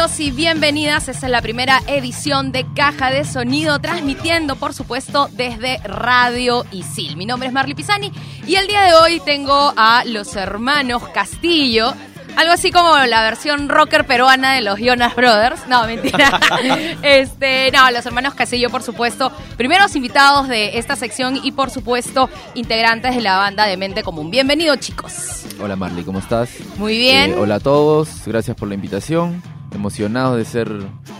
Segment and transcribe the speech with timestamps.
[0.00, 1.08] Bienvenidos y bienvenidas.
[1.08, 7.18] Esta es la primera edición de Caja de Sonido, transmitiendo, por supuesto, desde Radio Isil.
[7.18, 8.10] Mi nombre es Marley Pisani
[8.46, 11.92] y el día de hoy tengo a los hermanos Castillo.
[12.36, 15.68] Algo así como la versión rocker peruana de los Jonas Brothers.
[15.68, 16.40] No, mentira.
[17.02, 22.30] este, no, los hermanos Castillo, por supuesto, primeros invitados de esta sección y, por supuesto,
[22.54, 24.30] integrantes de la banda de Mente Común.
[24.30, 25.44] Bienvenido, chicos.
[25.60, 26.48] Hola Marley, ¿cómo estás?
[26.78, 27.32] Muy bien.
[27.32, 29.59] Eh, hola a todos, gracias por la invitación.
[29.72, 30.70] Emocionados de ser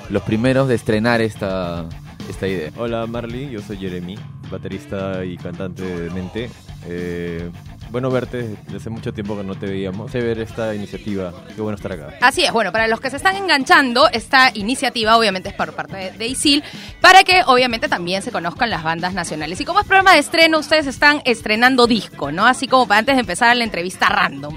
[0.09, 1.87] los primeros de estrenar esta,
[2.29, 2.71] esta idea.
[2.77, 4.19] Hola Marley, yo soy Jeremy,
[4.51, 6.51] baterista y cantante de Mente.
[6.87, 7.51] Eh,
[7.91, 10.11] bueno verte, desde hace mucho tiempo que no te veíamos.
[10.11, 12.15] Sé ver esta iniciativa, qué bueno estar acá.
[12.21, 15.97] Así es, bueno, para los que se están enganchando, esta iniciativa obviamente es por parte
[15.97, 16.62] de, de ISIL,
[17.01, 19.61] para que obviamente también se conozcan las bandas nacionales.
[19.61, 22.47] Y como es programa de estreno, ustedes están estrenando disco, ¿no?
[22.47, 24.57] Así como para antes de empezar la entrevista random.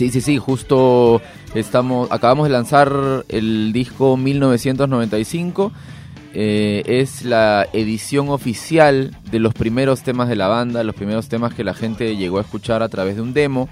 [0.00, 1.20] Sí, sí, sí, justo
[1.54, 2.90] estamos, acabamos de lanzar
[3.28, 5.72] el disco 1995.
[6.32, 11.52] Eh, es la edición oficial de los primeros temas de la banda, los primeros temas
[11.52, 13.68] que la gente llegó a escuchar a través de un demo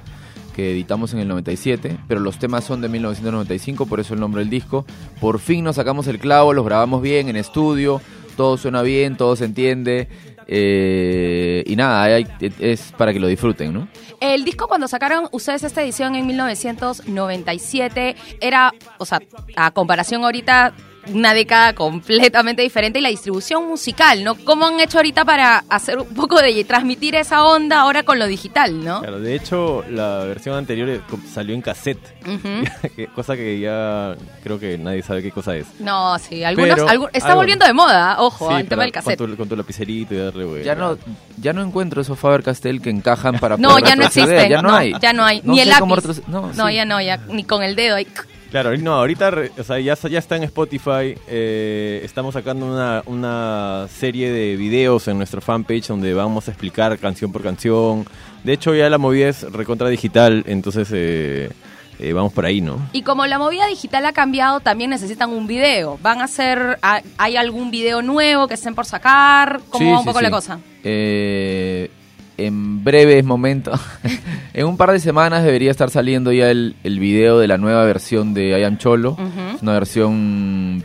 [0.55, 4.41] que editamos en el 97, pero los temas son de 1995, por eso el nombre
[4.43, 4.85] del disco.
[5.23, 8.03] Por fin nos sacamos el clavo, los grabamos bien en estudio,
[8.37, 10.09] todo suena bien, todo se entiende.
[10.51, 12.27] eh, y nada, hay-
[12.59, 13.87] es para que lo disfruten, ¿no?
[14.21, 19.21] El disco cuando sacaron ustedes esta edición en 1997 era, o sea,
[19.57, 20.73] a comparación ahorita,
[21.13, 24.35] una década completamente diferente y la distribución musical, ¿no?
[24.37, 28.27] ¿Cómo han hecho ahorita para hacer un poco de transmitir esa onda ahora con lo
[28.27, 29.01] digital, ¿no?
[29.01, 31.01] Claro, de hecho, la versión anterior eh,
[31.33, 31.99] salió en cassette,
[33.15, 35.67] cosa que ya creo que nadie sabe qué cosa es.
[35.81, 39.19] No, sí, algunos, Pero, está algo- volviendo de moda, ojo, Sí, el tema del cassette.
[39.19, 40.65] Con tu, con tu lapicerito y darle, güey.
[40.65, 40.99] Ya no,
[41.41, 44.49] ya no encuentro esos Faber-Castell que encajan para No, poder ya no existe.
[44.49, 44.93] Ya no, hay.
[45.01, 45.41] Ya no hay.
[45.45, 46.23] No ni el lápiz.
[46.29, 46.75] No, No, sí.
[46.75, 48.07] ya no, ya ni con el dedo ahí.
[48.51, 51.15] Claro, no, ahorita o sea, ya, está en Spotify.
[51.29, 56.97] eh, estamos sacando una, una serie de videos en nuestra fanpage donde vamos a explicar
[56.99, 58.07] canción por canción.
[58.45, 61.51] De hecho, ya la movida es recontra digital, entonces eh,
[61.99, 62.79] eh, vamos por ahí, ¿no?
[62.93, 65.99] Y como la movida digital ha cambiado, también necesitan un video.
[66.01, 66.79] ¿Van a hacer,
[67.19, 69.61] hay algún video nuevo que estén por sacar?
[69.69, 70.25] ¿Cómo Sí, va un sí, poco sí.
[70.25, 70.59] la cosa?
[70.85, 71.91] Eh,
[72.39, 73.81] en breves momentos,
[74.55, 77.85] en un par de semanas debería estar saliendo ya el, el video de la nueva
[77.85, 79.17] versión de I Am Cholo.
[79.55, 80.83] Es una versión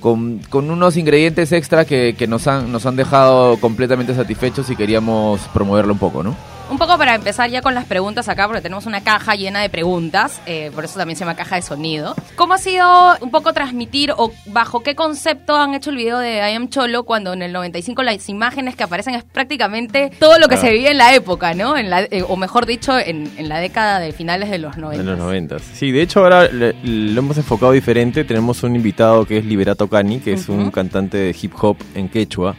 [0.00, 4.76] con, con unos ingredientes extra que, que nos, han, nos han dejado completamente satisfechos y
[4.76, 6.36] queríamos promoverlo un poco, ¿no?
[6.70, 9.70] Un poco para empezar ya con las preguntas acá, porque tenemos una caja llena de
[9.70, 12.14] preguntas, eh, por eso también se llama caja de sonido.
[12.36, 16.36] ¿Cómo ha sido un poco transmitir o bajo qué concepto han hecho el video de
[16.36, 20.46] I Am Cholo cuando en el 95 las imágenes que aparecen es prácticamente todo lo
[20.48, 20.58] que Ah.
[20.58, 21.74] se vivía en la época, ¿no?
[21.74, 25.00] En la, eh, o mejor dicho, en, en la década de finales de los 90.
[25.00, 25.62] En los noventas.
[25.72, 28.24] Sí, de hecho ahora le- lo hemos enfocado diferente.
[28.24, 32.10] Tenemos un invitado que es Liberato Cani, que es un cantante de hip hop en
[32.10, 32.56] quechua.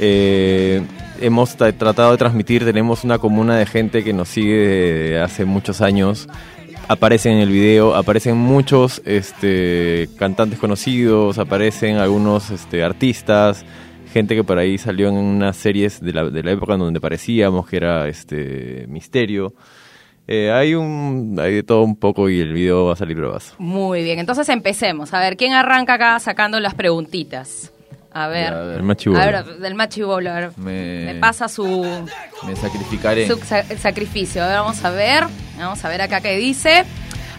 [0.00, 0.82] Eh,
[1.20, 5.44] hemos tra- tratado de transmitir, tenemos una comuna de gente que nos sigue desde hace
[5.44, 6.28] muchos años.
[6.88, 13.64] Aparecen en el video, aparecen muchos este, cantantes conocidos, aparecen algunos este, artistas,
[14.12, 17.00] gente que por ahí salió en unas series de la, de la época en donde
[17.00, 19.54] parecíamos que era este Misterio.
[20.26, 23.54] Eh, hay un hay de todo un poco y el video va a salir bravazo.
[23.58, 25.12] Muy bien, entonces empecemos.
[25.14, 27.72] A ver, ¿quién arranca acá sacando las preguntitas?
[28.12, 28.50] A ver.
[28.52, 28.76] Ya, a ver.
[28.78, 29.22] El más chibolo.
[29.22, 30.50] A ver, del machibolo, a ver.
[30.56, 31.64] Me- Me pasa su,
[32.46, 33.26] Me sacrificaré.
[33.28, 34.42] su sa- sacrificio.
[34.42, 35.24] A ver, vamos a ver.
[35.58, 36.84] Vamos a ver acá qué dice.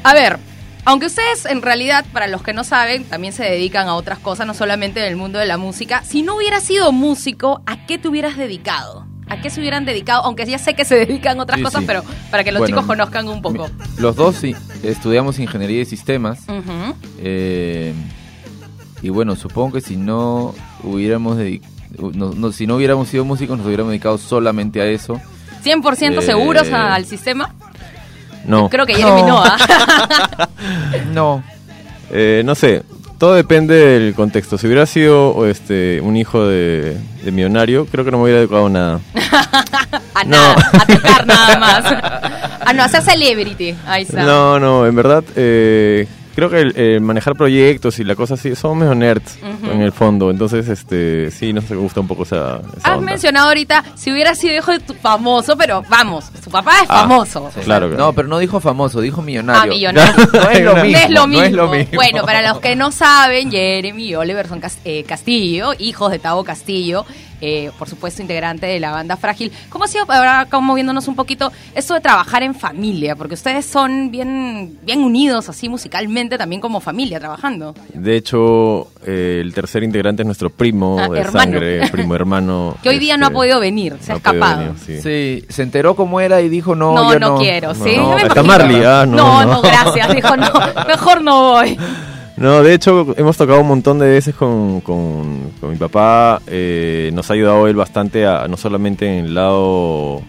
[0.03, 0.37] A ver,
[0.85, 4.47] aunque ustedes en realidad, para los que no saben, también se dedican a otras cosas,
[4.47, 6.03] no solamente en el mundo de la música.
[6.03, 9.05] Si no hubieras sido músico, ¿a qué te hubieras dedicado?
[9.27, 10.23] ¿A qué se hubieran dedicado?
[10.25, 11.87] Aunque ya sé que se dedican a otras Sí, cosas, sí.
[11.87, 13.67] pero para que los Bueno, chicos conozcan un poco.
[13.69, 16.39] Mi- Los dos sí, estudiamos ingeniería de sistemas.
[17.19, 17.93] Eh,
[19.01, 20.53] y bueno, supongo que si no
[20.83, 21.37] hubiéramos
[22.13, 25.19] no- no- si no hubiéramos sido músicos, nos hubiéramos dedicado solamente a eso.
[25.63, 27.53] 100% Eh, seguros a- al sistema.
[28.45, 28.69] No.
[28.69, 29.27] Creo que Jeremy no.
[29.27, 29.43] No.
[29.45, 30.49] ¿ah?
[31.13, 31.43] No.
[32.09, 32.83] Eh, no sé,
[33.17, 34.57] todo depende del contexto.
[34.57, 38.65] Si hubiera sido este un hijo de, de millonario, creo que no me hubiera dedicado
[38.65, 38.99] a nada.
[40.13, 40.31] A No.
[40.31, 41.85] nada, a tocar nada más.
[42.65, 43.75] A no, a ser celebrity.
[43.85, 44.23] Ahí está.
[44.23, 48.55] No, no, en verdad, eh, creo que el, el manejar proyectos y la cosa así,
[48.55, 49.37] somos medio nerds
[49.71, 50.29] en el fondo.
[50.31, 53.11] Entonces, este sí, nos gusta un poco esa, esa Has onda.
[53.11, 57.01] mencionado ahorita si hubiera sido hijo de tu famoso, pero vamos, su papá es Ah,
[57.01, 57.49] famoso.
[57.63, 57.97] Claro, claro.
[57.97, 59.61] No, pero no dijo famoso, dijo millonario.
[59.63, 60.25] Ah, millonario.
[60.33, 60.97] No es lo No mismo.
[60.99, 61.41] es lo mismo.
[61.41, 61.95] no es lo mismo.
[61.95, 66.43] Bueno, para los que no saben, Jeremy y Oliver son eh, Castillo, hijos de Tavo
[66.43, 67.05] Castillo,
[67.41, 69.51] eh, por supuesto, integrante de la banda Frágil.
[69.69, 73.15] ¿Cómo ha sido, ahora como viéndonos un poquito, esto de trabajar en familia?
[73.15, 77.73] Porque ustedes son bien, bien unidos, así musicalmente, también como familia, trabajando.
[77.93, 81.39] De hecho, eh, el tercer integrante es nuestro primo Ah, de hermano.
[81.39, 82.77] sangre, primo hermano.
[82.83, 84.59] Que hoy día no ha este, podido venir, se ha no ha podido escapado.
[84.61, 85.01] venir, sí.
[85.01, 87.37] Sí, se enteró cómo era y dijo, no, No, yo no, no.
[87.39, 87.95] quiero, No, ¿sí?
[87.97, 88.43] no.
[88.43, 89.51] Marley, ah, no, no, no.
[89.53, 90.13] no, gracias.
[90.15, 90.47] Dijo, no,
[90.87, 91.77] mejor no voy.
[92.41, 96.41] No, de hecho, hemos tocado un montón de veces con, con- con mi papá.
[96.47, 100.21] eh, nos ha ayudado él bastante, a, no solamente en el lado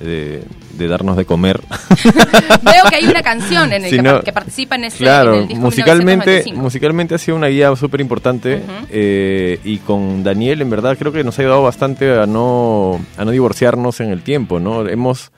[0.00, 0.42] de,
[0.74, 1.60] de darnos de comer.
[2.62, 4.12] Veo que hay una canción en el que, no.
[4.14, 6.62] par- que participa en ese en Claro, el disco musicalmente, 1995.
[6.62, 11.24] musicalmente ha sido una guía súper importante eh, y con Daniel en verdad creo que
[11.24, 14.86] nos ha ayudado bastante a no, a no divorciarnos en el tiempo, ¿no?
[14.88, 15.32] Hemos,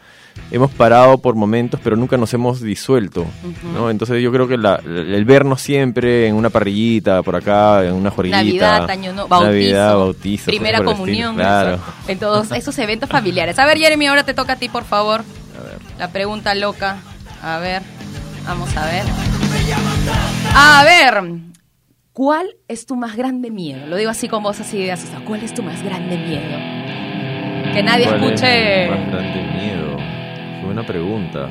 [0.50, 3.26] hemos parado por momentos pero nunca nos hemos disuelto,
[3.74, 3.90] ¿no?
[3.90, 8.10] Entonces yo creo que la- el vernos siempre en una parrillita por acá, en una
[8.10, 8.38] juerguita.
[8.38, 11.74] Navidad, año nuevo, bautizo, Navidad, bautizo, primera comunión, claro.
[11.74, 13.58] eso, en todos esos eventos familiares.
[13.58, 15.22] A ver, Jeremy, ahora te toca a ti, por favor.
[15.98, 16.98] La pregunta loca.
[17.42, 17.82] A ver,
[18.46, 19.04] vamos a ver.
[20.54, 21.22] A ver,
[22.12, 23.86] ¿cuál es tu más grande miedo?
[23.86, 25.20] Lo digo así con voz así de asusta.
[25.26, 27.72] ¿Cuál es tu más grande miedo?
[27.72, 28.84] Que nadie ¿Cuál es escuche.
[28.84, 29.96] mi más grande miedo?
[30.60, 31.48] Qué buena pregunta.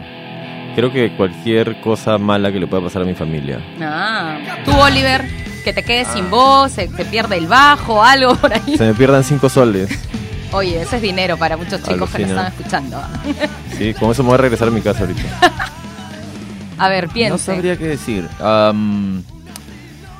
[0.75, 3.59] Creo que cualquier cosa mala que le pueda pasar a mi familia.
[3.81, 5.25] Ah, tú, Oliver,
[5.63, 8.77] que te quedes sin voz, se te pierde el bajo, algo por ahí.
[8.77, 9.89] Se me pierdan cinco soles.
[10.51, 13.01] Oye, eso es dinero para muchos chicos que nos están escuchando.
[13.77, 15.21] Sí, con eso me voy a regresar a mi casa ahorita.
[16.77, 17.33] A ver, piensa.
[17.33, 18.27] No sabría qué decir.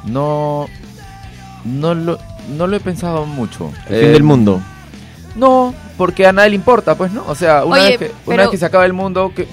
[0.05, 0.65] No,
[1.65, 2.17] no lo,
[2.57, 3.71] no lo he pensado mucho.
[3.89, 4.61] El Eh, fin del mundo.
[5.35, 7.25] No, porque a nadie le importa, pues, ¿no?
[7.27, 9.47] O sea, una, Oye, vez, que, una pero- vez que se acaba el mundo, ¿qué-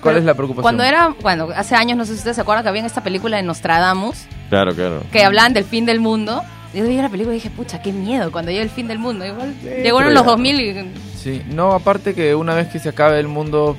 [0.00, 0.62] ¿cuál es la preocupación?
[0.62, 3.02] Cuando era, bueno, hace años, no sé si ustedes se acuerdan que había en esta
[3.02, 5.02] película de Nostradamus, Claro, claro.
[5.12, 6.42] que hablaban del fin del mundo.
[6.72, 9.24] Yo vi la película y dije, pucha, qué miedo cuando llega el fin del mundo.
[9.26, 10.90] Igual llegaron los ya- 2000 y...
[11.22, 13.76] Sí, no, aparte que una vez que se acabe el mundo,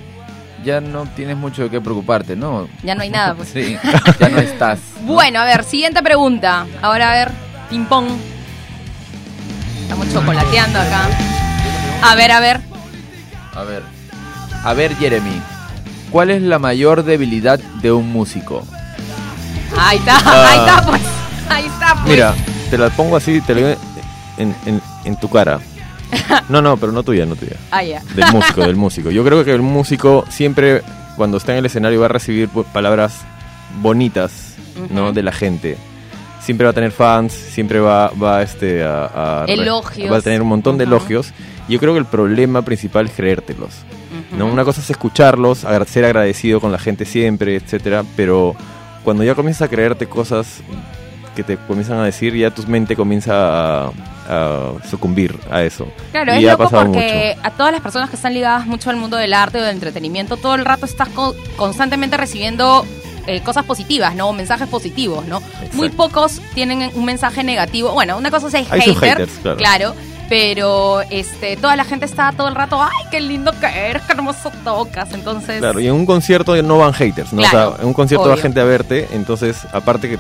[0.64, 2.68] ya no tienes mucho de qué preocuparte, ¿no?
[2.84, 3.50] Ya no hay nada, pues.
[3.50, 3.78] Sí,
[4.20, 4.80] ya no estás.
[5.02, 6.68] Bueno, a ver, siguiente pregunta.
[6.84, 7.32] Ahora, a ver,
[7.70, 8.06] ping pong.
[9.82, 11.10] Estamos chocolateando acá.
[12.06, 12.60] A ver, a ver.
[13.56, 13.84] A ver,
[14.64, 15.42] a ver, Jeremy,
[16.12, 18.64] ¿cuál es la mayor debilidad de un músico?
[19.78, 20.50] Ahí está, Ah.
[20.50, 21.02] ahí está, pues.
[21.50, 22.06] Ahí está, pues.
[22.08, 22.34] Mira,
[22.70, 23.80] te la pongo así, te la digo
[24.38, 25.60] en, en- en tu cara.
[26.50, 27.56] No, no, pero no tuya, no tuya.
[27.72, 28.02] Ah, ya.
[28.16, 29.10] Del músico, del músico.
[29.12, 30.82] Yo creo que el músico siempre,
[31.16, 33.22] cuando está en el escenario, va a recibir palabras
[33.82, 34.54] bonitas,
[34.92, 35.12] ¿no?
[35.14, 35.78] De la gente.
[36.42, 40.12] Siempre va a tener fans, siempre va, va este, a, a- Elogios.
[40.12, 41.32] Va a tener un montón de elogios.
[41.68, 43.72] Yo creo que el problema principal es creértelos.
[44.38, 44.46] ¿no?
[44.48, 48.56] Una cosa es escucharlos, ser agradecido con la gente siempre, etcétera, pero
[49.04, 50.62] cuando ya comienzas a creerte cosas
[51.36, 53.34] que te comienzan a decir, ya tu mente comienza
[53.88, 53.92] a,
[54.30, 55.88] a sucumbir a eso.
[56.12, 59.18] Claro, Y es loco porque a todas las personas que están ligadas mucho al mundo
[59.18, 62.86] del arte o del entretenimiento, todo el rato estás co- constantemente recibiendo
[63.28, 64.32] eh, cosas positivas, ¿no?
[64.32, 65.42] Mensajes positivos, ¿no?
[65.74, 67.92] Muy pocos tienen un mensaje negativo.
[67.92, 69.94] Bueno, una cosa es Hay hater, haters, claro.
[70.30, 74.14] Pero este, toda la gente está todo el rato, ay, qué lindo que eres, qué
[74.14, 75.14] hermoso tocas.
[75.14, 77.42] Entonces, Claro, y en un concierto no van haters, ¿no?
[77.42, 78.36] Claro, o sea, en un concierto obvio.
[78.36, 80.20] va gente a verte, entonces, aparte que,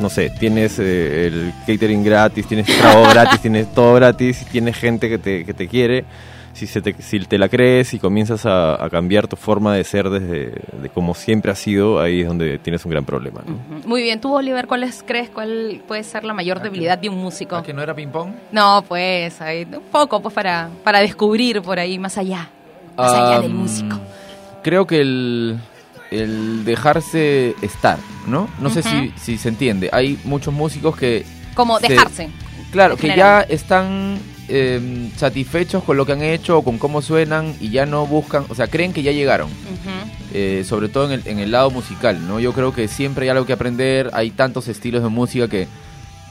[0.00, 5.08] no sé, tienes eh, el catering gratis, tienes trago gratis, tienes todo gratis, tienes gente
[5.08, 6.04] que te, que te quiere,
[6.58, 9.84] si, se te, si te la crees y comienzas a, a cambiar tu forma de
[9.84, 13.58] ser desde de como siempre ha sido, ahí es donde tienes un gran problema, ¿no?
[13.86, 14.20] Muy bien.
[14.20, 17.56] Tú, Oliver, ¿cuál es- crees cuál puede ser la mayor debilidad de un músico?
[17.56, 18.30] ¿Ah, que no era ping pong?
[18.52, 22.48] No, pues, ahí, un poco, pues, para, para descubrir por ahí, más allá.
[22.96, 23.98] Más allá del músico.
[24.62, 25.58] Creo que el,
[26.10, 28.48] el dejarse estar, ¿no?
[28.60, 29.88] No sé si, si se entiende.
[29.92, 31.24] Hay muchos músicos que...
[31.54, 32.28] Como se- dejarse.
[32.72, 37.54] Claro, que ya están eh, satisfechos con lo que han hecho o con cómo suenan
[37.60, 39.48] y ya no buscan, o sea, creen que ya llegaron.
[39.48, 40.10] Ujú.
[40.34, 42.38] eh, sobre todo en el, en el lado musical, ¿no?
[42.40, 45.68] Yo creo que siempre hay algo que aprender, hay tantos estilos de música que,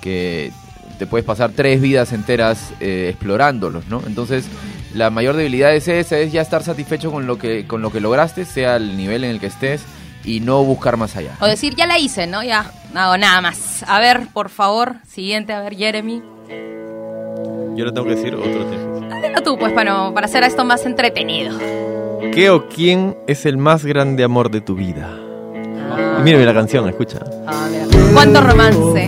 [0.02, 0.52] que
[1.00, 4.02] te puedes pasar tres vidas enteras eh, explorándolos, ¿no?
[4.06, 4.46] Entonces,
[4.94, 8.00] la mayor debilidad es esa, es ya estar satisfecho con lo que, con lo que
[8.00, 9.82] lograste, sea el nivel en el que estés,
[10.24, 11.36] y no buscar más allá.
[11.40, 12.44] O decir, ya la hice, ¿no?
[12.44, 13.84] Ya, no nada más.
[13.88, 16.22] A ver, por favor, siguiente, a ver, Jeremy.
[17.78, 19.20] Yo le tengo que decir otro tema.
[19.22, 21.58] Dilo tú, pues, para, para hacer esto más entretenido.
[22.34, 25.08] ¿Qué o quién es el más grande amor de tu vida?
[25.90, 27.20] Ah, Y mírame la canción, escucha.
[27.46, 27.86] ah, mira.
[28.14, 29.08] ¿Cuánto romance?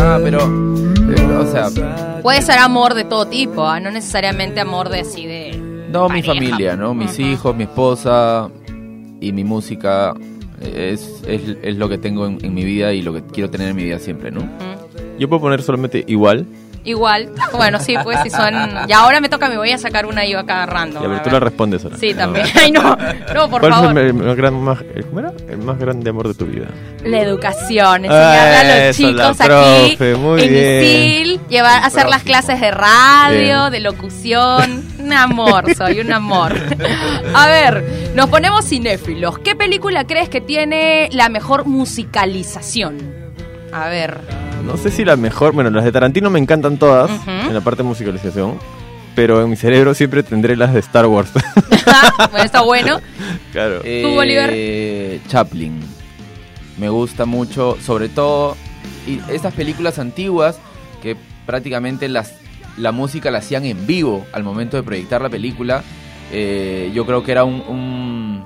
[0.00, 1.68] Ah, pero, eh, o sea,
[2.22, 3.78] Puede ser amor de todo tipo, ¿ah?
[3.78, 5.56] no necesariamente amor de así de...
[5.90, 6.34] no mi pareja.
[6.34, 6.92] familia, ¿no?
[6.92, 7.22] Mis Ujú.
[7.22, 8.50] hijos, mi esposa
[9.20, 10.12] y mi música
[10.60, 13.48] eh, es, es, es lo que tengo en, en mi vida y lo que quiero
[13.48, 14.40] tener en mi vida siempre, ¿no?
[14.40, 14.98] Ujú.
[15.20, 16.46] Yo puedo poner solamente igual.
[16.86, 17.30] Igual.
[17.52, 18.54] Bueno, sí, pues si son.
[18.88, 21.02] Y ahora me toca, me voy a sacar una yo acá random.
[21.02, 21.96] Ya, pero a tú la respondes ahora.
[21.98, 22.46] Sí, también.
[22.54, 22.96] Ay, no.
[23.34, 23.98] No, por ¿Cuál favor.
[23.98, 25.32] es el, el gran más, el- ¿cómo era?
[25.48, 26.66] el más grande amor de tu vida?
[27.04, 30.82] La educación, enseñarle a los chicos aquí profe, muy en bien.
[30.84, 33.36] ISIL, llevar hacer las clases de radio,
[33.68, 33.72] Bien.
[33.72, 34.84] de locución.
[34.98, 36.52] Un amor, soy un amor.
[37.34, 39.38] A ver, nos ponemos cinéfilos.
[39.40, 42.98] ¿Qué película crees que tiene la mejor musicalización?
[43.72, 44.45] A ver.
[44.66, 47.82] No sé si la mejor, bueno, las de Tarantino me encantan todas en la parte
[47.82, 48.58] de musicalización,
[49.14, 51.30] pero en mi cerebro siempre tendré las de Star Wars.
[52.30, 53.00] bueno, está bueno.
[53.52, 53.80] claro.
[53.80, 54.50] ¿Tú, Bolívar?
[54.52, 55.80] Eh, Chaplin.
[56.78, 58.56] Me gusta mucho, sobre todo
[59.06, 60.58] y estas películas antiguas
[61.02, 62.34] que prácticamente las
[62.76, 65.82] la música la hacían en vivo al momento de proyectar la película.
[66.32, 68.44] eh, yo creo que era un, un-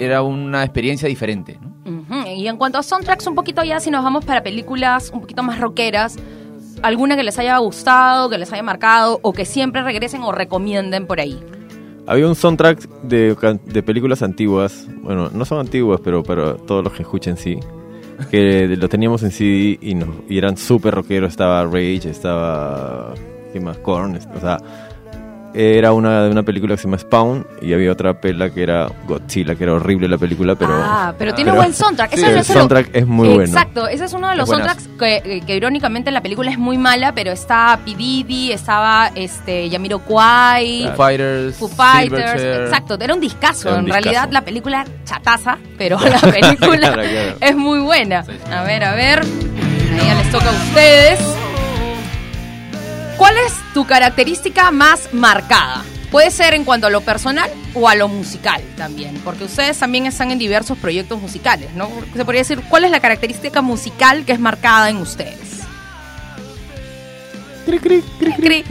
[0.00, 1.58] era una experiencia diferente.
[1.60, 1.74] ¿no?
[2.36, 5.42] Y en cuanto a soundtracks, un poquito ya, si nos vamos para películas un poquito
[5.42, 6.16] más rockeras,
[6.82, 11.06] alguna que les haya gustado, que les haya marcado, o que siempre regresen o recomienden
[11.06, 11.38] por ahí.
[12.06, 13.34] Había un soundtrack de,
[13.66, 17.58] de películas antiguas, bueno, no son antiguas, pero para todos los que escuchen sí,
[18.30, 23.14] que lo teníamos en CD y, nos- y eran súper rockeros, estaba Rage, estaba...
[23.52, 23.78] ¿Qué más?
[23.78, 24.58] Korn, o sea...
[25.54, 28.86] Era una de una película que se llama Spawn y había otra pela que era
[29.06, 30.72] Godzilla, que era horrible la película, pero...
[30.74, 32.10] ah, pero tiene pero- buen soundtrack.
[32.16, 33.44] Sí, el lo- soundtrack es muy bueno.
[33.44, 36.76] Exacto, ese es uno de los soundtracks que, que irónicamente en la película es muy
[36.78, 37.94] mala, pero está P.
[37.94, 43.68] Diddy, estaba este, Yamiro Kwai, Foo Fighters, Foo Fighters, exacto, era un discazo.
[43.70, 47.36] Era un en realidad la película chataza, pero la película Claro, claro.
[47.40, 48.24] es muy buena.
[48.52, 51.20] A ver, a ver, ahí ya les toca a ustedes.
[53.18, 55.84] ¿Cuál es tu característica más marcada?
[56.08, 60.06] Puede ser en cuanto a lo personal o a lo musical también, porque ustedes también
[60.06, 61.90] están en diversos proyectos musicales, ¿no?
[62.14, 65.64] Se podría decir, ¿cuál es la característica musical que es marcada en ustedes?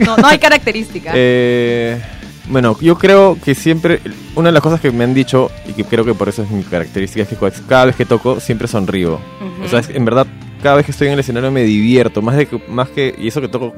[0.00, 1.12] No, no hay característica.
[1.14, 2.00] Eh,
[2.48, 4.00] bueno, yo creo que siempre,
[4.34, 6.50] una de las cosas que me han dicho, y que creo que por eso es
[6.50, 9.20] mi característica, es que cada vez que toco siempre sonrío.
[9.62, 10.26] O sea, en verdad,
[10.62, 13.42] cada vez que estoy en el escenario me divierto, más, de más que, y eso
[13.42, 13.74] que toco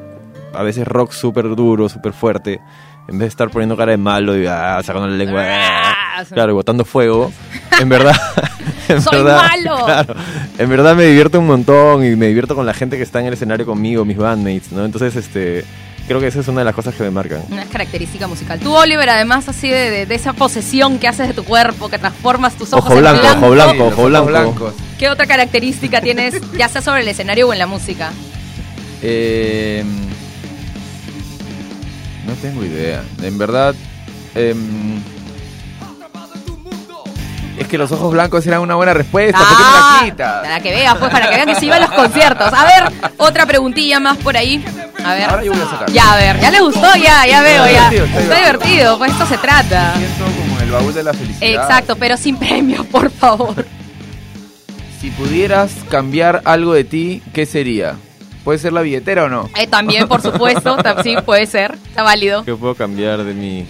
[0.61, 2.61] a veces rock súper duro, súper fuerte,
[3.09, 6.55] en vez de estar poniendo cara de malo y ah, sacando la lengua, Ah, claro,
[6.55, 7.33] botando fuego,
[7.81, 8.15] en verdad...
[8.89, 9.85] en ¡Soy verdad, malo!
[9.87, 10.15] Claro,
[10.59, 13.27] en verdad me divierto un montón y me divierto con la gente que está en
[13.27, 14.85] el escenario conmigo, mis bandmates, ¿no?
[14.85, 15.65] Entonces, este,
[16.09, 17.43] creo que esa es una de las cosas que me marcan.
[17.51, 18.59] Una característica musical.
[18.61, 21.99] Tú, Oliver, además así de, de- de esa posesión que haces de tu cuerpo, que
[21.99, 23.39] transformas tus ojos Ojo en blanco, blanco.
[23.47, 23.85] ojo blanco.
[23.87, 24.27] Ojo blanco.
[24.29, 24.75] blancos.
[24.99, 28.11] ¿Qué otra característica tienes, ya sea sobre el escenario o en la música?
[29.03, 29.85] Eh,
[32.41, 33.03] tengo idea.
[33.23, 33.75] En verdad,
[34.35, 35.01] em,
[37.59, 39.39] es que los ojos blancos eran una buena respuesta.
[39.39, 40.43] ¿Por qué me Ah, la quitas?
[40.43, 42.53] Para que veas, pues, para que vean que se iban los conciertos.
[42.53, 44.65] A ver, otra preguntilla más por ahí.
[45.05, 45.31] A ver.
[45.31, 45.91] Ahora yo voy a sacar.
[45.93, 47.91] Ya, a ver, ya le gustó, ya, ya veo, ya.
[47.91, 49.95] divertido, está Está divertido, pues esto se trata.
[49.97, 51.43] Siento como el baúl de la felicidad.
[51.63, 53.67] Exacto, pero sin premio, por favor.
[55.01, 57.97] Si pudieras cambiar algo de ti, ¿qué sería?
[58.45, 59.49] ¿Puede ser la billetera o no?
[59.59, 62.45] Eh, también, por supuesto, sí, puede ser, está válido.
[62.45, 63.67] ¿Qué puedo cambiar de mí?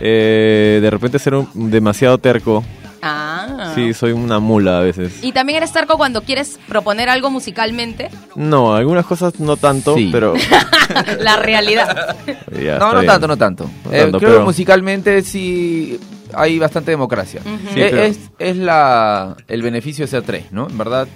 [0.00, 2.64] Eh, de repente ser un- demasiado terco.
[3.06, 3.72] Ah.
[3.74, 5.22] Sí, soy una mula a veces.
[5.22, 8.08] Y también eres terco cuando quieres proponer algo musicalmente.
[8.34, 10.08] No, algunas cosas no tanto, Sí.
[10.10, 10.32] pero...
[11.20, 12.16] La realidad.
[12.62, 13.70] ya, no, no tanto, no tanto.
[13.84, 16.00] No Eh, tanto, creo pero- que musicalmente sí
[16.32, 17.40] hay bastante democracia.
[17.44, 17.74] Ujú.
[17.74, 20.66] Sí, Eh, pero- es es la, el beneficio de ser tres, ¿no?
[20.68, 21.06] En verdad,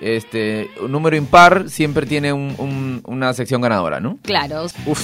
[0.00, 4.18] este, un número impar siempre tiene un- un- una sección ganadora, ¿no?
[4.22, 4.66] Claro.
[4.86, 5.00] Uf.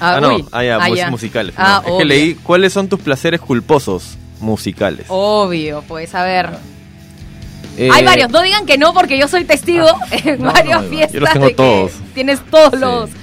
[0.00, 0.44] Ah, Ah, no, uy.
[0.52, 1.10] ah, ya, Ah, ya.
[1.10, 1.54] musicales.
[1.56, 1.92] Ah, no.
[1.92, 5.06] Es que leí, ¿cuáles son tus placeres culposos musicales?
[5.08, 6.50] Obvio, pues a ver.
[7.76, 10.88] Eh, Hay varios, no digan que no porque yo soy testigo en no, varias no,
[10.88, 11.12] fiestas.
[11.12, 11.92] yo los tengo de que todos.
[12.14, 12.78] Tienes todos Sí.
[12.80, 13.16] los sí,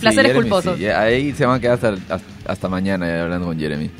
[0.00, 0.78] placeres Jeremy, culposos.
[0.78, 3.90] sí, ahí se van a quedar hasta, hasta, hasta mañana eh, hablando con Jeremy.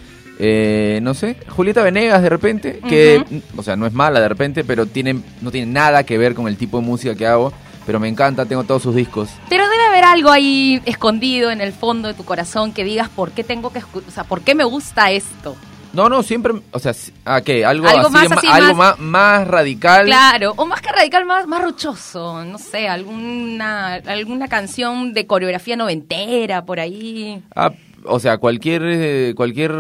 [0.45, 3.25] Eh, no sé, Julieta Venegas de repente, que,
[3.57, 6.49] o sea, no es mala de repente, pero tiene, no tiene nada que ver con
[6.49, 7.53] el tipo de música que hago,
[7.87, 9.29] pero me encanta, tengo todos sus discos.
[9.49, 13.31] Pero debe haber algo ahí escondido en el fondo de tu corazón que digas por
[13.31, 15.55] qué tengo que o sea, por qué me gusta esto.
[15.93, 16.93] No, no, siempre, o sea,
[17.25, 17.65] ¿a qué?
[17.65, 20.07] Algo, Algo así, más, así, algo más- más, más radical.
[20.07, 25.77] Claro, o más que radical, más, más rochoso, no sé, alguna, alguna canción de coreografía
[25.77, 27.43] noventera por ahí.
[27.55, 27.71] Ah,
[28.05, 29.73] o sea, cualquier eh, cualquier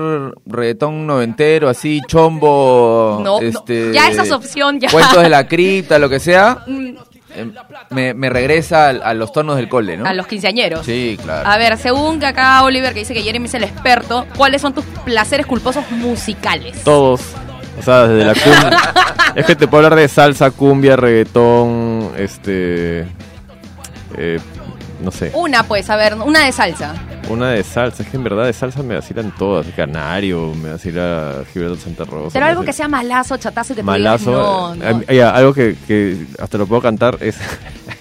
[0.46, 4.88] reggaetón noventero, así, chombo, No, no, este, ya esa es opción, ya.
[4.90, 6.96] Cuentos de la cripta, lo que sea, Mm,
[7.34, 7.50] eh,
[7.90, 10.06] me, me regresa a, los tonos del cole, ¿no?
[10.06, 10.84] A los quinceañeros.
[10.84, 11.48] Sí, claro.
[11.48, 14.74] A ver, según que acá Oliver, que dice que Jeremy es el experto, ¿cuáles son
[14.74, 16.82] tus placeres culposos musicales?
[16.84, 17.22] Todos.
[17.78, 18.78] O sea, desde la cumbia.
[19.34, 23.06] es que te puedo hablar de salsa, cumbia, reggaetón, este.
[24.16, 24.38] eh,
[25.00, 25.32] no sé.
[25.34, 26.94] Una, pues, a ver, una de salsa.
[27.28, 29.66] Una de salsa, es que en verdad de salsa me vacilan todas.
[29.76, 32.30] Canario, me vacila Gilberto Santa Rosa.
[32.32, 34.74] Pero algo que sea malazo, chatazo y que tú digas, Malazo.
[34.76, 35.14] no, eh, no.
[35.14, 37.36] ya, algo que, que hasta lo puedo cantar es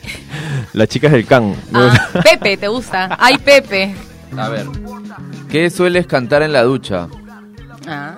[0.73, 1.55] Las chicas del can.
[1.73, 3.15] Ah, Pepe, ¿te gusta?
[3.19, 3.93] Ay, Pepe.
[4.37, 4.65] A ver.
[5.49, 7.07] ¿Qué sueles cantar en la ducha?
[7.87, 8.15] Ah.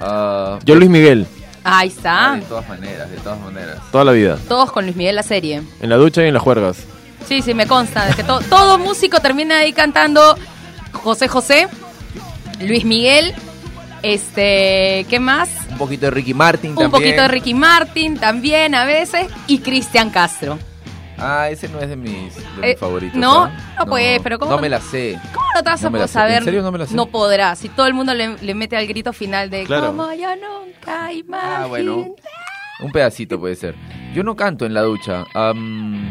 [0.00, 1.26] Ah, Yo Luis Miguel,
[1.64, 2.34] Ahí ah, está.
[2.36, 3.78] de todas maneras, de todas maneras.
[3.90, 4.38] toda la vida.
[4.48, 5.62] Todos con Luis Miguel la serie.
[5.80, 6.84] En la ducha y en las juergas.
[7.26, 8.06] Sí, sí, me consta.
[8.06, 10.36] de que to- todo músico termina ahí cantando
[10.92, 11.68] José José,
[12.60, 13.34] Luis Miguel,
[14.02, 15.50] este, ¿qué más?
[15.70, 16.90] Un poquito de Ricky Martin Un también.
[16.90, 20.58] poquito de Ricky Martin también a veces y Cristian Castro.
[21.20, 23.16] Ah, ese no es de mis, de mis Eh, favoritos.
[23.18, 23.44] ¿no?
[23.44, 23.74] ¿ah?
[23.80, 24.62] No, pues, pero ¿cómo No no?
[24.62, 25.18] me la sé.
[25.34, 26.38] ¿Cómo no te vas No a poder saber?
[26.38, 26.94] ¿En serio no me la sé?
[26.94, 27.58] No podrás.
[27.58, 29.88] Si todo el mundo le, le mete al grito final de Claro.
[29.88, 31.54] como yo nunca imaginé.
[31.56, 32.14] Ah, bueno.
[32.80, 33.74] Un pedacito puede ser.
[34.14, 35.24] Yo no canto en la ducha.
[35.34, 36.08] am,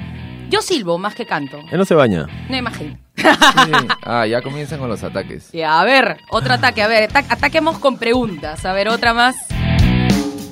[0.49, 1.59] Yo silbo más que canto.
[1.71, 2.25] Él no se baña.
[2.49, 2.97] No imagino.
[3.15, 3.23] sí.
[4.03, 5.49] Ah, ya comienzan con los ataques.
[5.51, 6.81] Ya, a ver, otro ataque.
[6.81, 8.63] A ver, ata- ataquemos con preguntas.
[8.65, 9.35] A ver, otra más.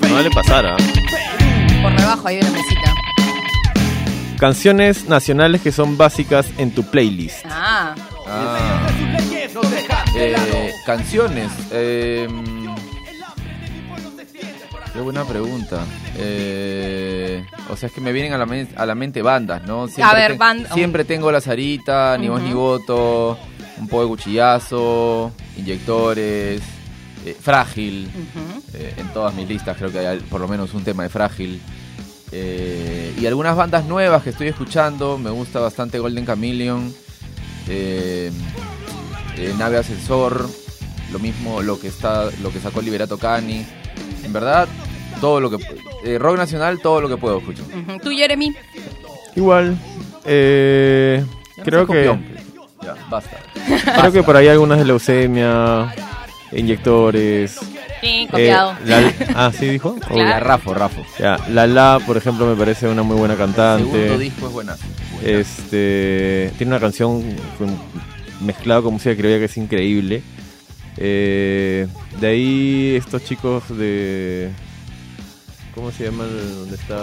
[0.01, 0.77] No vale pasar, ¿ah?
[1.81, 2.93] Por debajo ahí de la mesita.
[4.39, 7.45] Canciones nacionales que son básicas en tu playlist.
[7.49, 7.95] Ah,
[8.27, 8.87] Ah.
[10.17, 11.51] Eh, canciones.
[11.71, 12.27] eh,
[14.95, 15.83] qué buena pregunta.
[16.17, 19.87] Eh, o sea, es que me vienen a la, men- a la mente bandas, ¿no?
[20.15, 23.37] ver, te- band- siempre tengo La Sarita, Ni voz ni voto,
[23.77, 26.61] un poco de cuchillazo, inyectores,
[27.25, 28.09] eh, frágil.
[28.73, 31.61] Eh, en todas mis listas creo que hay por lo menos un tema de frágil.
[32.31, 35.17] Eh, y algunas bandas nuevas que estoy escuchando.
[35.17, 36.93] Me gusta bastante Golden Chameleon.
[39.57, 40.49] Nave Ascensor.
[41.11, 43.65] Lo mismo lo que está lo que sacó Liberato Cani.
[44.23, 44.67] En verdad,
[45.25, 45.57] todo lo que
[46.03, 47.63] eh, rock nacional, todo lo que puedo escucho.
[48.03, 48.53] Tú, Jeremy.
[49.35, 49.75] Igual,
[50.23, 51.25] eh,
[51.57, 52.25] no creo que copión.
[52.83, 53.37] Ya, basta.
[53.99, 55.91] creo que por ahí algunas de leucemia,
[56.51, 57.53] inyectores.
[58.01, 58.75] Sí, eh, copiado.
[58.85, 59.95] la- ah, sí dijo.
[60.07, 60.15] Claro.
[60.29, 61.03] Ya, Rafo, Rafo.
[61.17, 64.17] Ya, La por ejemplo, me parece una muy buena El segundo cantante.
[64.19, 64.75] disco es buena.
[65.23, 67.23] Este tiene una canción
[67.57, 67.79] con-
[68.45, 70.21] mezclado con música criolla que es increíble.
[70.97, 71.87] Eh,
[72.21, 74.51] de ahí estos chicos de
[75.75, 76.27] ¿cómo se llaman?
[76.59, 76.97] ¿Dónde está?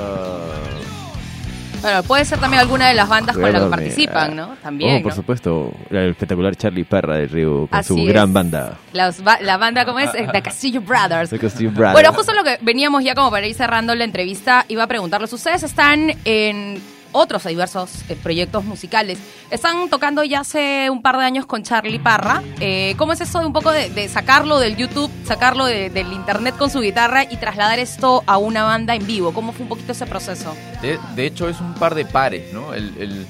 [1.83, 4.55] Bueno, puede ser también alguna de las bandas con las que participan, eh, ¿no?
[4.63, 4.99] También.
[4.99, 5.17] Oh, por ¿no?
[5.17, 8.79] supuesto, el espectacular Charlie Perra del Río con su gran banda.
[8.93, 10.13] Las ba- la banda, ¿cómo es?
[10.33, 11.31] The Castillo Brothers.
[11.31, 11.93] The Castillo Brothers.
[11.95, 15.33] Bueno, justo lo que veníamos ya como para ir cerrando la entrevista, iba a preguntarles,
[15.33, 16.81] ustedes están en
[17.13, 19.19] otros diversos eh, proyectos musicales,
[19.51, 23.41] están tocando ya hace un par de años con Charlie Parra, Eh, ¿cómo es eso
[23.41, 27.25] de un poco de, de sacarlo del YouTube, sacarlo de- del internet con su guitarra
[27.25, 29.33] y trasladar esto a una banda en vivo?
[29.33, 30.55] ¿Cómo fue un poquito ese proceso?
[30.81, 32.73] De, de hecho, es un par de pares, ¿no?
[32.75, 33.27] El, el-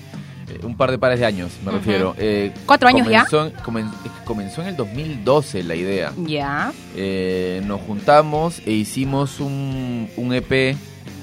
[0.49, 2.15] eh, un par de pares de años, me refiero.
[2.19, 3.25] Eh, ¿Cuatro años ya?
[3.25, 6.13] comenzó comen- que comenzó en el 2012 la idea.
[6.19, 6.73] Ya.
[6.97, 10.77] Eh, nos juntamos e hicimos un, un EP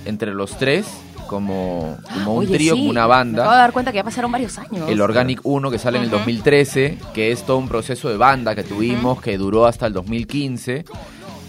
[0.06, 0.86] entre los tres,
[1.30, 3.56] como, como un Oye, trío, sí, como una Me acabo de banda.
[3.58, 4.90] dar cuenta que ya pasaron varios años.
[4.90, 6.18] El Organic 1 que sale en el Ujú.
[6.18, 10.84] 2013, que es todo un proceso de banda que tuvimos, que duró hasta el 2015.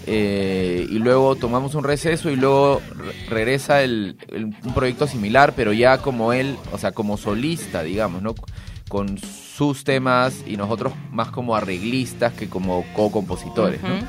[0.07, 5.53] eh, y luego tomamos un receso y luego re- regresa el, el- un proyecto similar,
[5.55, 8.33] pero ya como él, o sea, como solista, digamos, ¿no?
[8.89, 13.99] Con sus temas y nosotros más como arreglistas que como co-compositores, ¿no?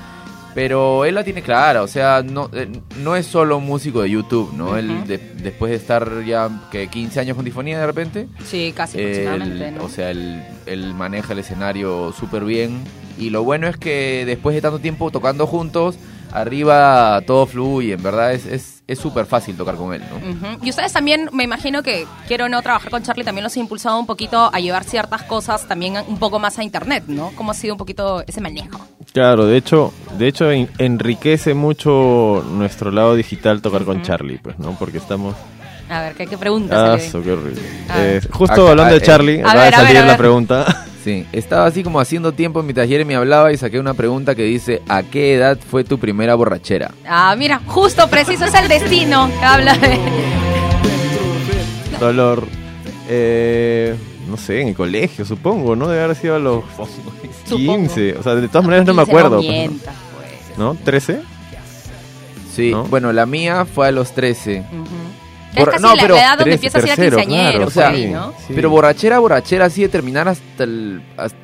[0.55, 4.11] Pero él la tiene clara, o sea, no, eh, no es solo un músico de
[4.11, 4.77] YouTube, ¿no?
[4.77, 8.99] Él, de- después de estar ya que 15 años con Difonía de repente, Sí, casi
[9.01, 9.85] él, ¿no?
[9.85, 12.83] o sea, él, él maneja el escenario súper bien.
[13.19, 15.97] Y lo bueno es que después de tanto tiempo tocando juntos,
[16.33, 20.59] arriba todo fluye, en verdad es es es súper fácil tocar con él, ¿no?
[20.63, 23.99] Y ustedes también, me imagino que quiero no trabajar con Charlie, también los he impulsado
[23.99, 27.31] un poquito a llevar ciertas cosas también un poco más a internet, ¿no?
[27.37, 28.79] ¿Cómo ha sido un poquito ese manejo?
[29.13, 34.03] Claro, de hecho, de hecho en- enriquece mucho nuestro lado digital tocar con.
[34.03, 34.77] Charlie, pues, ¿no?
[34.79, 35.35] Porque estamos
[35.91, 36.79] A ver, ¿qué, qué preguntas?
[36.79, 37.61] Ah, so, qué horrible.
[37.95, 40.87] Eh, justo Acá, hablando de eh, Charlie, a acaba de a ver, salir la pregunta.
[41.03, 44.83] Sí, estaba así como haciendo tiempo mientras Jeremy hablaba y saqué una pregunta que dice,
[44.89, 46.93] ¿a qué edad fue tu primera borrachera?
[47.05, 49.99] Ah, mira, justo, preciso, es el destino que habla de...
[51.99, 52.47] Dolor.
[53.09, 53.97] Eh,
[54.29, 55.89] no sé, en el colegio, supongo, ¿no?
[55.89, 56.65] Debe haber sido a los
[57.49, 58.17] 15.
[58.19, 59.37] O sea, de todas maneras no me 15, acuerdo.
[59.37, 59.53] No pues, ¿no?
[59.53, 60.59] mientas, pues.
[60.59, 60.75] ¿no?
[60.77, 61.21] ¿13?
[62.55, 62.85] Sí, ¿No?
[62.85, 64.61] bueno, la mía fue a los 13.
[64.61, 64.85] Ujú.
[65.55, 67.67] Que es casi no, la, pero la edad donde trece, empieza a ser quinceañero, claro,
[67.67, 68.33] o sea, ahí, ¿no?
[68.47, 68.53] Sí.
[68.55, 71.03] Pero borrachera, borrachera, así de terminar hasta el...
[71.17, 71.35] as-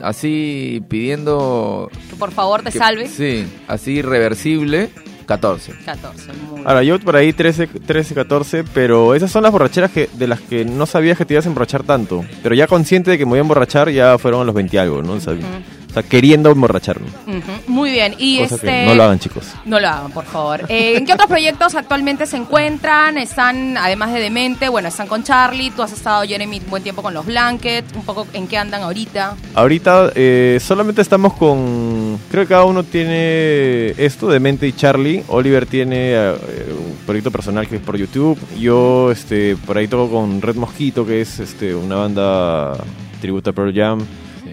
[0.00, 1.90] Así pidiendo...
[2.08, 3.08] Que por favor te que- salve.
[3.08, 4.90] Sí, así irreversible.
[5.28, 5.74] 14.
[5.84, 6.32] 14.
[6.50, 6.62] Muy.
[6.64, 10.40] Ahora, yo por ahí 13, 13, 14, pero esas son las borracheras que, de las
[10.40, 12.24] que no sabías que te ibas a emborrachar tanto.
[12.42, 14.78] Pero ya consciente de que me voy a emborrachar, ya fueron a los 20 y
[14.78, 15.12] algo, ¿no?
[15.12, 15.34] O sea,
[16.02, 17.06] queriendo emborracharme.
[17.66, 18.14] Muy bien.
[18.18, 18.86] Y Cosa este.
[18.86, 19.46] no lo hagan, chicos.
[19.64, 20.64] No lo hagan, por favor.
[20.68, 23.18] Eh, ¿En qué otros proyectos actualmente se encuentran?
[23.18, 25.70] Están, además de Demente, bueno, están con Charlie.
[25.70, 27.94] Tú has estado, Jeremy, buen tiempo con los Blankets.
[27.94, 29.36] Un poco en qué andan ahorita.
[29.54, 32.18] Ahorita eh, solamente estamos con.
[32.30, 35.24] Creo que cada uno tiene esto, Demente y Charlie.
[35.28, 36.34] Oliver tiene eh,
[36.70, 38.38] un proyecto personal que es por YouTube.
[38.58, 42.76] Yo este, por ahí toco con Red Mosquito, que es este, una banda
[43.20, 44.00] tributa a Pearl Jam.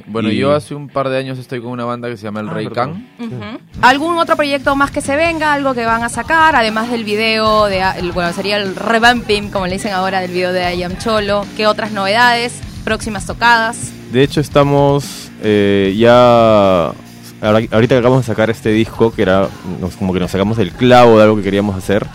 [0.07, 2.39] Bueno, Y- yo hace un par de años estoy con una banda que se llama
[2.41, 2.83] El Ah, Rey verdad.
[2.85, 3.07] Khan.
[3.19, 3.59] Ujú.
[3.81, 5.53] ¿Algún otro proyecto más que se venga?
[5.53, 6.55] ¿Algo que van a sacar?
[6.55, 10.53] Además del video, de, el- bueno, sería el revamping, como le dicen ahora, del video
[10.53, 11.45] de I Am Cholo.
[11.57, 12.59] ¿Qué otras novedades?
[12.83, 13.91] Próximas tocadas.
[14.11, 16.85] De hecho, estamos eh, ya.
[17.41, 19.47] ahora- Ahorita que acabamos de sacar este disco, que era
[19.81, 22.05] nos- como que nos sacamos del clavo de algo que queríamos hacer,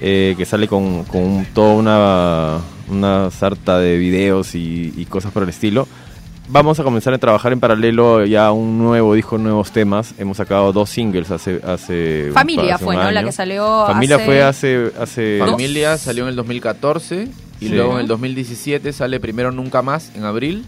[0.00, 5.32] eh, que sale con, con un- toda una, una sarta de videos y, y cosas
[5.32, 5.86] por el estilo.
[6.48, 10.14] Vamos a comenzar a trabajar en paralelo ya un nuevo disco, nuevos temas.
[10.16, 11.60] Hemos sacado dos singles hace.
[11.66, 13.10] hace Familia hace fue, un ¿no?
[13.10, 14.92] La que salió Familia hace- fue hace.
[15.00, 17.28] hace Familia salió en el 2014
[17.60, 17.74] y Sí.
[17.74, 20.64] luego en el 2017 sale primero Nunca Más en abril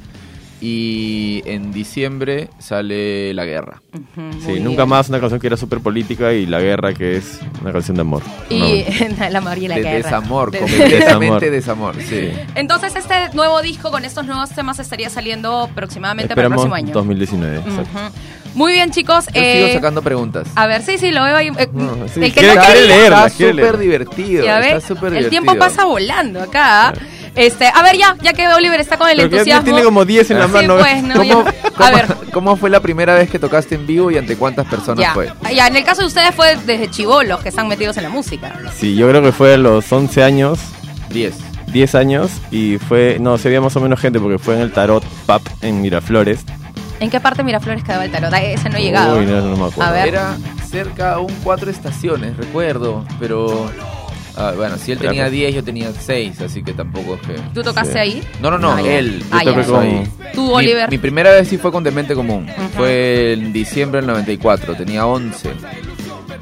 [0.60, 3.80] y en diciembre sale La Guerra.
[3.92, 4.64] Ujú, muy Sí, bien.
[4.64, 7.96] nunca más una canción que era súper política y La Guerra, que es una canción
[7.96, 8.22] de amor.
[8.50, 8.84] Y
[9.18, 9.96] No, la María y la de Guerra.
[9.96, 12.30] desamor, De- completamente desamor, sí.
[12.54, 16.74] Entonces, este nuevo disco con estos nuevos temas estaría saliendo aproximadamente para el Esperamos próximo
[16.74, 16.92] año.
[16.94, 17.56] 2019.
[17.58, 17.82] exacto.
[17.82, 17.98] Ujú.
[18.54, 19.26] Muy bien, chicos.
[19.26, 20.48] Yo eh, sigo sacando preguntas.
[20.56, 21.48] A ver, sí, sí, lo veo ahí.
[21.56, 23.12] eh, No, sí, el que quiere- no quiere leer.
[23.12, 24.44] Está súper divertido.
[24.44, 25.30] ya está ves, súper el divertido.
[25.42, 26.92] tiempo pasa volando acá.
[27.34, 29.64] Este, a ver, ya, ya que Oliver está con el Pero entusiasmo.
[29.64, 30.76] tiene como 10 en la Sí, mano.
[30.78, 31.44] pues, no, ¿Cómo,
[31.76, 35.00] A ver, cómo fue la primera vez que tocaste en vivo y ante cuántas personas
[35.00, 35.14] ya.
[35.14, 35.30] fue?
[35.54, 38.52] Ya, en el caso de ustedes fue desde chivolos que están metidos en la música.
[38.76, 40.58] Sí, yo creo que fue a los 11 años,
[41.10, 41.34] 10.
[41.72, 44.72] 10 años, y fue, no, se había más o menos gente porque fue en el
[44.72, 46.40] Tarot Pub en Miraflores.
[47.00, 48.32] ¿En qué parte de Miraflores quedaba el tarot?
[48.32, 49.18] Ah, Ese no he llegado.
[49.18, 49.82] Uy, no, no me acuerdo.
[49.84, 50.08] A ver.
[50.08, 50.36] Era
[50.68, 53.70] cerca a un cuatro estaciones, recuerdo, pero...
[54.38, 57.34] ah, bueno, si él tenía 10, yo tenía 6, así que tampoco es que...
[57.52, 57.98] ¿Tú tocaste Sí.
[57.98, 58.22] ahí?
[58.40, 58.98] No, no, no, Ah, ya.
[58.98, 59.22] él.
[59.30, 59.56] Ah, Yo ya.
[59.60, 60.08] toqué con- Ahí.
[60.34, 60.90] Tú, Mi- Oliver.
[60.90, 62.46] Mi, primera vez sí fue con Demente Común.
[62.76, 65.50] Fue en diciembre del 94, tenía 11.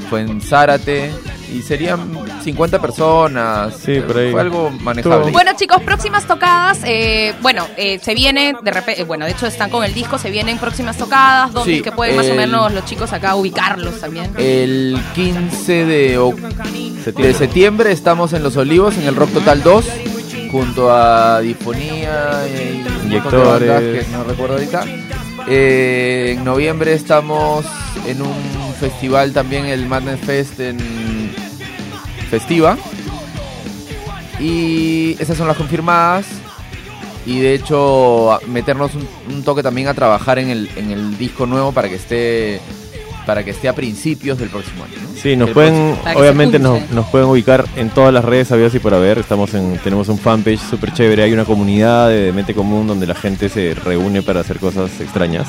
[0.09, 1.11] Fue en Zárate
[1.53, 2.01] y serían
[2.43, 3.75] 50 personas.
[3.85, 4.31] Sí, por ahí.
[4.31, 5.31] Fue algo manejable.
[5.33, 6.79] Bueno, chicos, próximas tocadas.
[6.85, 9.03] eh, bueno, eh, se viene de repente.
[9.05, 10.19] bueno, de hecho están con el disco.
[10.19, 11.53] Se vienen próximas tocadas.
[11.53, 14.33] Donde Sí, que pueden más o el- menos los chicos acá ubicarlos también.
[14.39, 16.19] El 15 de,
[17.03, 17.27] Septiembre.
[17.27, 19.85] de septiembre estamos en Los Olivos, en el Rock Total 2,
[20.51, 24.05] junto a Difonía y Inyectores.
[24.05, 24.85] que no recuerdo ahorita.
[25.49, 27.65] Eh, en noviembre estamos
[28.07, 30.79] en un festival también, el Madness Fest en
[32.31, 32.77] Festiva.
[34.41, 36.27] Y esas son las confirmadas.
[37.25, 41.47] Y de hecho, meternos un, un toque también a trabajar en el, en el disco
[41.47, 42.61] nuevo para que esté
[43.27, 44.95] para que esté a principios del próximo año.
[45.03, 45.21] ¿no?
[45.21, 48.79] Sí, nos El pueden, obviamente nos, nos pueden ubicar en todas las redes habidas y
[48.79, 49.19] por haber.
[49.19, 53.15] Estamos en, tenemos un fanpage súper chévere, hay una comunidad de mente común donde la
[53.15, 55.49] gente se reúne para hacer cosas extrañas.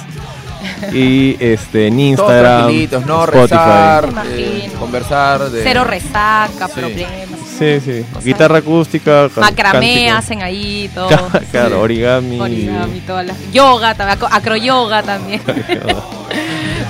[0.92, 3.24] Y este en Todos Instagram, ¿no?
[3.24, 3.32] Spotify.
[3.42, 5.50] Rezar, eh, conversar.
[5.52, 5.64] De...
[5.64, 6.74] Cero resaca, Sí.
[6.76, 7.40] problemas.
[7.58, 8.06] Sí, sí.
[8.24, 10.18] Guitarra acústica, Macramé cántica.
[10.18, 11.10] hacen ahí todo.
[11.52, 11.82] Claro, Sí.
[11.82, 12.40] origami.
[12.40, 13.52] Origami, todas las.
[13.52, 15.42] Yoga, también, acro- acroyoga también.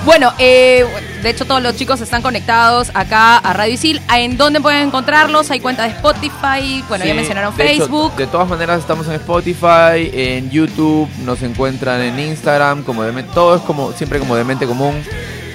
[0.04, 0.84] Bueno, eh,
[1.22, 4.00] de hecho todos los chicos están conectados acá a Radio Isil.
[4.12, 5.50] ¿En dónde pueden encontrarlos?
[5.50, 8.16] Hay cuenta de Spotify, bueno, ya mencionaron de hecho, Facebook.
[8.16, 13.56] de todas maneras estamos en Spotify, en YouTube, nos encuentran en Instagram, como de, todo
[13.56, 15.02] es como siempre como de mente común.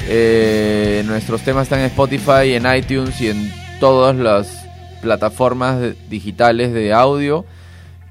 [0.07, 4.65] Eh, nuestros temas están en Spotify, en iTunes y en todas las
[5.01, 5.77] plataformas
[6.09, 7.45] digitales de audio.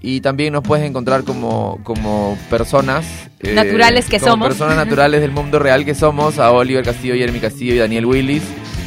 [0.05, 3.05] Y también nos puedes encontrar como, como personas
[3.41, 4.49] eh, Naturales que como somos.
[4.49, 8.43] personas naturales del mundo real que somos, a Oliver Castillo, Jeremy Castillo y Daniel Willis.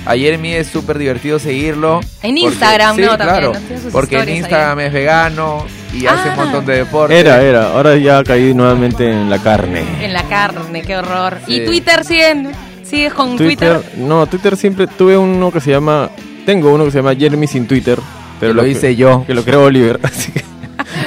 [0.06, 1.99] A Jeremy es súper divertido seguirlo.
[2.21, 3.17] En porque- Instagram, sí, ¿no?
[3.17, 3.60] También, claro, ¿no?
[3.60, 4.38] Tiene sus porque en ahí.
[4.38, 6.43] Instagram es vegano y hace un Ah.
[6.43, 7.17] montón de deporte.
[7.19, 7.71] Era, era.
[7.71, 9.84] Ahora ya caí nuevamente en la carne.
[10.01, 11.38] En la carne, qué horror.
[11.47, 11.56] Sí.
[11.56, 12.51] ¿Y Twitter siguen?
[12.84, 13.80] ¿Sigues con Twitter?
[13.82, 16.10] Twitter, no, Twitter siempre tuve uno que se llama,
[16.45, 17.97] tengo uno que se llama Jeremy sin Twitter,
[18.39, 19.23] pero Que lo que- hice yo.
[19.25, 20.43] que lo creó Oliver, así que,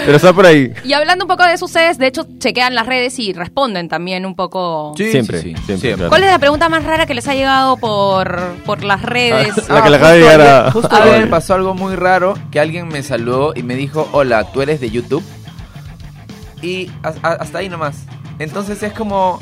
[0.08, 0.72] pero está por ahí.
[0.84, 4.24] Y hablando un poco de eso, ustedes de hecho chequean las redes y responden también
[4.26, 4.94] un poco.
[4.96, 6.08] Sí, Siempre, sí, sí, siempre, claro.
[6.08, 9.54] ¿Cuál es la pregunta más rara que les ha llegado por, por las redes?
[9.68, 11.20] La que le acaba de justo llegar a- Justo a ayer ver.
[11.22, 14.80] me pasó algo muy raro, que alguien me saludó y me dijo, hola, ¿tú eres
[14.80, 15.22] de YouTube?
[16.62, 18.04] Y a- a- hasta ahí nomás.
[18.38, 19.38] Entonces es como,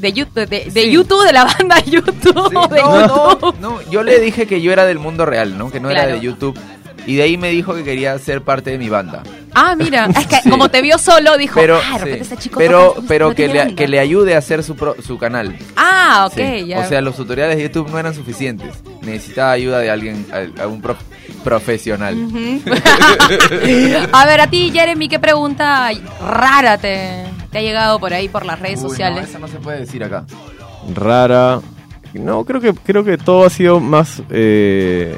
[0.00, 0.90] de, YouTube, de, de Sí.
[0.90, 2.48] YouTube, de la banda YouTube.
[2.50, 3.54] Sí, de no, YouTube.
[3.60, 5.70] no, no, yo le dije que yo era del mundo real, ¿no?
[5.70, 6.16] Que no era Claro.
[6.16, 6.58] de YouTube.
[7.06, 9.22] Y de ahí me dijo que quería ser parte de mi banda.
[9.58, 10.50] Ah, mira, es que Sí.
[10.50, 13.28] como te vio solo, dijo, Pero, ah, de repente sí, ese chico pero, toca- pero
[13.30, 13.74] no que, le, banda".
[13.74, 15.56] que le ayude a hacer su, pro- su canal.
[15.76, 16.66] Ah, ok, Sí.
[16.66, 16.80] ya.
[16.80, 18.74] O sea, los tutoriales de YouTube no eran suficientes.
[19.02, 20.26] Necesitaba ayuda de alguien,
[20.60, 20.96] algún pro-
[21.42, 22.16] profesional.
[24.12, 25.90] A ver, a ti, Jeremy, ¿qué pregunta
[26.20, 29.28] rara te, te ha llegado por ahí por las redes Uy, no, sociales?
[29.30, 30.24] eso no se puede decir acá.
[30.94, 31.60] Rara.
[32.14, 34.22] No, creo que creo que todo ha sido más.
[34.30, 35.16] eh,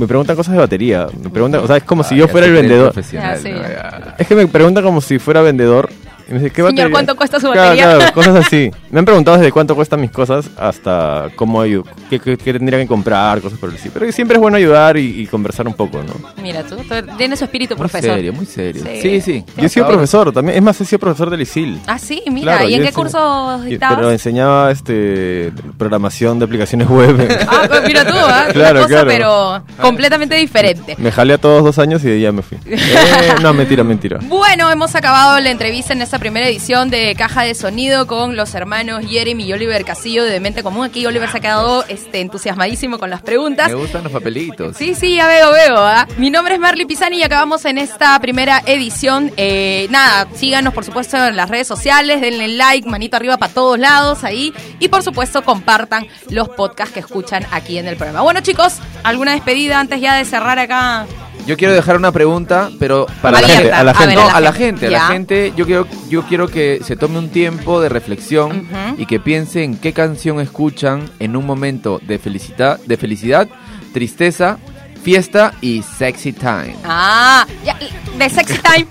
[0.00, 1.06] me preguntan cosas de batería.
[1.22, 2.92] Me preguntan, o sea, es como si Ah, yo ya fuera el vendedor.
[3.18, 4.14] Ah.
[4.18, 5.88] Es que me preguntan como si fuera vendedor.
[6.28, 6.90] Y me dice, ¿qué Señor, batería?
[6.90, 7.96] ¿cuánto cuesta su Claro, batería?
[7.96, 8.70] Claro, cosas así.
[8.90, 12.86] Me han preguntado desde cuánto cuestan mis cosas hasta cómo qué, qué- qué tendría que
[12.88, 13.94] comprar, cosas por el estilo.
[13.96, 16.12] Pero siempre es bueno ayudar y, y conversar un poco, ¿no?
[16.42, 16.76] Mira, tú,
[17.16, 18.16] tienes su espíritu Muy profesor.
[18.16, 18.82] serio, muy serio.
[18.84, 19.00] Sí.
[19.00, 19.44] Sí, sí.
[19.56, 20.56] Yo he sido profesor también.
[20.58, 21.78] Es más, he sido profesor del ISIL.
[21.86, 23.96] Ah, sí, mira, Claro, ¿y en qué cursos dictabas?
[23.98, 27.16] Pero enseñaba este programación de aplicaciones web.
[27.48, 28.46] Ah, pues mira tú, ¿ah?
[28.52, 29.08] Claro, Una cosa, claro.
[29.08, 30.94] pero completamente diferente.
[30.98, 32.58] me jalé a todos dos años y de ya me fui.
[32.66, 34.18] Eh, no, mentira, mentira.
[34.22, 38.54] Bueno, hemos acabado la entrevista en esta primera edición de Caja de Sonido con los
[38.54, 40.86] hermanos Jeremy y Oliver Casillo de Demente Común.
[40.86, 43.68] Aquí Oliver se ha quedado este, entusiasmadísimo con las preguntas.
[43.68, 44.76] Me gustan los papelitos.
[44.76, 45.76] Sí, sí, ya veo, veo.
[45.76, 46.06] ¿ah?
[46.16, 49.32] Mi nombre es Marley Pisani y acabamos en esta primera edición.
[49.36, 53.78] Eh, nada, síganos por supuesto en las redes sociales, denle like, manito arriba para todos
[53.78, 58.22] lados ahí y por supuesto compartan los podcasts que escuchan aquí en el programa.
[58.22, 61.06] Bueno chicos, ¿alguna despedida antes ya de cerrar acá?
[61.50, 64.14] Yo quiero dejar una pregunta, pero para A la gente, a la gente.
[64.14, 65.52] No, a la gente, a la gente.
[65.56, 68.94] Yo quiero, yo quiero que se tome un tiempo de reflexión Ujú.
[69.02, 73.48] y que piense en qué canción escuchan en un momento de felicidad, de felicidad,
[73.92, 74.58] tristeza,
[75.02, 76.76] fiesta y sexy time.
[76.84, 77.76] Ah, ya,
[78.16, 78.86] de Sexy Time.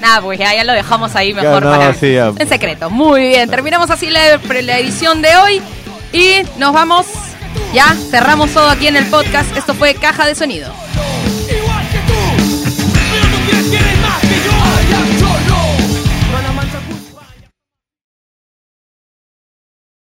[0.00, 2.32] Nada, pues ya, ya lo dejamos ahí mejor Ya, no, para sí, ya.
[2.36, 2.90] en secreto.
[2.90, 4.20] Muy bien, terminamos así la,
[4.62, 5.62] la edición de hoy
[6.12, 7.06] y nos vamos.
[7.72, 9.56] Ya cerramos todo aquí en el podcast.
[9.56, 10.72] Esto fue Caja de Sonido.